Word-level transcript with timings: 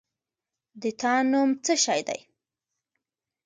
د 0.81 0.83
تا 0.99 1.13
نوم 1.31 1.49
څه 1.65 1.73
شی 1.83 2.01
ده؟ 2.07 2.17